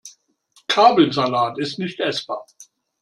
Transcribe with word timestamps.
Kabelsalat 0.67 1.59
ist 1.59 1.77
nicht 1.77 1.99
essbar. 1.99 2.43